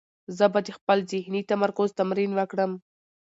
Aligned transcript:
زه 0.37 0.45
به 0.53 0.59
د 0.65 0.67
خپل 0.77 0.97
ذهني 1.11 1.41
تمرکز 1.51 1.89
تمرین 1.99 2.31
وکړم. 2.35 2.71